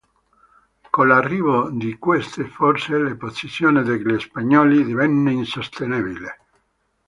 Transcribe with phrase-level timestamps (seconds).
[0.89, 6.37] Con l'arrivo di queste forze la posizione degli spagnoli divenne insostenibile.